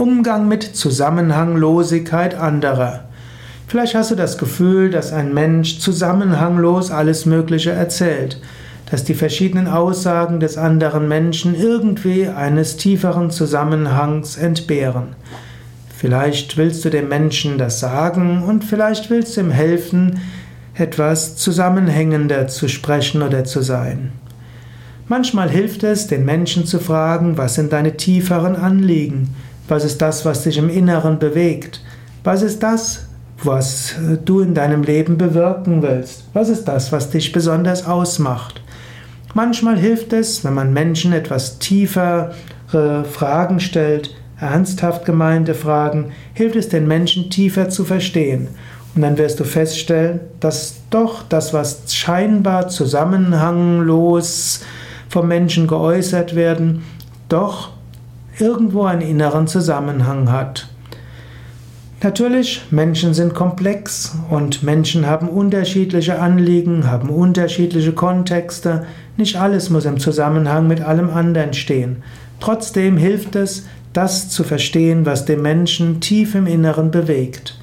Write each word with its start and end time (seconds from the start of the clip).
Umgang 0.00 0.48
mit 0.48 0.62
Zusammenhanglosigkeit 0.62 2.34
anderer. 2.34 3.04
Vielleicht 3.68 3.94
hast 3.94 4.10
du 4.10 4.14
das 4.14 4.38
Gefühl, 4.38 4.90
dass 4.90 5.12
ein 5.12 5.34
Mensch 5.34 5.78
zusammenhanglos 5.78 6.90
alles 6.90 7.26
Mögliche 7.26 7.72
erzählt, 7.72 8.40
dass 8.90 9.04
die 9.04 9.12
verschiedenen 9.12 9.68
Aussagen 9.68 10.40
des 10.40 10.56
anderen 10.56 11.06
Menschen 11.06 11.54
irgendwie 11.54 12.28
eines 12.28 12.78
tieferen 12.78 13.30
Zusammenhangs 13.30 14.38
entbehren. 14.38 15.08
Vielleicht 15.94 16.56
willst 16.56 16.82
du 16.86 16.88
dem 16.88 17.10
Menschen 17.10 17.58
das 17.58 17.78
sagen 17.78 18.42
und 18.42 18.64
vielleicht 18.64 19.10
willst 19.10 19.36
du 19.36 19.42
ihm 19.42 19.50
helfen, 19.50 20.18
etwas 20.72 21.36
zusammenhängender 21.36 22.48
zu 22.48 22.68
sprechen 22.68 23.20
oder 23.20 23.44
zu 23.44 23.60
sein. 23.60 24.12
Manchmal 25.08 25.50
hilft 25.50 25.82
es, 25.82 26.06
den 26.06 26.24
Menschen 26.24 26.64
zu 26.64 26.78
fragen, 26.78 27.36
was 27.36 27.56
sind 27.56 27.74
deine 27.74 27.98
tieferen 27.98 28.56
Anliegen? 28.56 29.34
Was 29.70 29.84
ist 29.84 30.02
das, 30.02 30.24
was 30.26 30.42
dich 30.42 30.58
im 30.58 30.68
Inneren 30.68 31.18
bewegt? 31.18 31.80
Was 32.22 32.42
ist 32.42 32.62
das, 32.62 33.06
was 33.44 33.92
äh, 33.92 34.18
du 34.24 34.40
in 34.40 34.54
deinem 34.54 34.82
Leben 34.82 35.18
bewirken 35.18 35.82
willst. 35.82 36.24
Was 36.32 36.48
ist 36.48 36.64
das, 36.64 36.92
was 36.92 37.10
dich 37.10 37.32
besonders 37.32 37.86
ausmacht? 37.86 38.62
Manchmal 39.34 39.78
hilft 39.78 40.12
es, 40.12 40.44
wenn 40.44 40.54
man 40.54 40.72
Menschen 40.72 41.12
etwas 41.12 41.58
tiefere 41.58 42.34
Fragen 43.10 43.60
stellt, 43.60 44.14
ernsthaft 44.40 45.04
gemeinte 45.04 45.54
Fragen, 45.54 46.12
hilft 46.34 46.56
es 46.56 46.68
den 46.68 46.88
Menschen 46.88 47.30
tiefer 47.30 47.68
zu 47.68 47.84
verstehen. 47.84 48.48
Und 48.94 49.02
dann 49.02 49.18
wirst 49.18 49.38
du 49.38 49.44
feststellen, 49.44 50.20
dass 50.40 50.80
doch 50.90 51.22
das, 51.28 51.54
was 51.54 51.94
scheinbar 51.94 52.68
zusammenhanglos 52.68 54.62
vom 55.08 55.28
Menschen 55.28 55.68
geäußert 55.68 56.34
werden, 56.34 56.82
doch 57.28 57.70
irgendwo 58.40 58.84
einen 58.84 59.02
inneren 59.02 59.46
Zusammenhang 59.46 60.30
hat. 60.30 60.68
Natürlich, 62.02 62.62
Menschen 62.70 63.12
sind 63.12 63.34
komplex 63.34 64.16
und 64.30 64.62
Menschen 64.62 65.06
haben 65.06 65.28
unterschiedliche 65.28 66.18
Anliegen, 66.18 66.90
haben 66.90 67.10
unterschiedliche 67.10 67.92
Kontexte. 67.92 68.86
Nicht 69.18 69.36
alles 69.36 69.68
muss 69.68 69.84
im 69.84 69.98
Zusammenhang 69.98 70.66
mit 70.66 70.80
allem 70.80 71.10
anderen 71.10 71.52
stehen. 71.52 72.02
Trotzdem 72.40 72.96
hilft 72.96 73.36
es, 73.36 73.66
das 73.92 74.30
zu 74.30 74.44
verstehen, 74.44 75.04
was 75.04 75.26
den 75.26 75.42
Menschen 75.42 76.00
tief 76.00 76.34
im 76.34 76.46
Inneren 76.46 76.90
bewegt. 76.90 77.58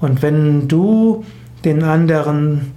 Und 0.00 0.20
wenn 0.20 0.68
du 0.68 1.24
den 1.64 1.82
anderen 1.82 2.72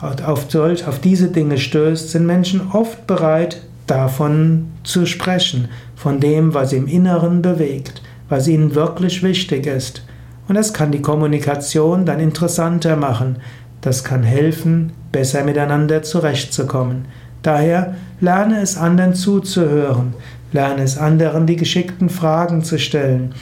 auf, 0.00 0.54
auf 0.54 1.00
diese 1.00 1.28
Dinge 1.28 1.58
stößt, 1.58 2.10
sind 2.10 2.26
Menschen 2.26 2.68
oft 2.72 3.06
bereit, 3.08 3.62
davon 3.86 4.72
zu 4.82 5.06
sprechen, 5.06 5.68
von 5.94 6.20
dem, 6.20 6.54
was 6.54 6.72
im 6.72 6.86
Inneren 6.86 7.42
bewegt, 7.42 8.02
was 8.28 8.48
ihnen 8.48 8.74
wirklich 8.74 9.22
wichtig 9.22 9.66
ist. 9.66 10.04
Und 10.48 10.56
das 10.56 10.74
kann 10.74 10.92
die 10.92 11.02
Kommunikation 11.02 12.04
dann 12.04 12.20
interessanter 12.20 12.96
machen. 12.96 13.36
Das 13.80 14.04
kann 14.04 14.22
helfen, 14.22 14.92
besser 15.12 15.44
miteinander 15.44 16.02
zurechtzukommen. 16.02 17.06
Daher 17.42 17.94
lerne 18.20 18.60
es 18.60 18.76
anderen 18.76 19.14
zuzuhören, 19.14 20.14
lerne 20.52 20.82
es 20.82 20.96
anderen 20.96 21.46
die 21.46 21.56
geschickten 21.56 22.08
Fragen 22.08 22.64
zu 22.64 22.78
stellen. 22.78 23.34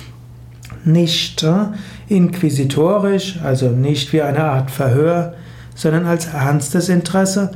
Nicht 0.84 1.44
äh, 1.44 1.66
inquisitorisch, 2.08 3.38
also 3.44 3.68
nicht 3.68 4.12
wie 4.12 4.22
eine 4.22 4.42
Art 4.42 4.72
Verhör, 4.72 5.34
sondern 5.74 6.06
als 6.06 6.26
ernstes 6.26 6.88
Interesse 6.88 7.52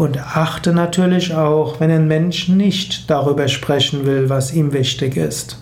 und 0.00 0.16
achte 0.16 0.72
natürlich 0.72 1.34
auch, 1.34 1.78
wenn 1.78 1.90
ein 1.90 2.08
Mensch 2.08 2.48
nicht 2.48 3.10
darüber 3.10 3.48
sprechen 3.48 4.06
will, 4.06 4.30
was 4.30 4.50
ihm 4.54 4.72
wichtig 4.72 5.18
ist. 5.18 5.58